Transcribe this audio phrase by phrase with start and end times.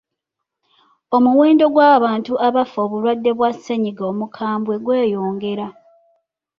[1.15, 5.67] Omuwendo gw'abantu abafa obulwadde bwa ssennyiga omukambwe gweyongera.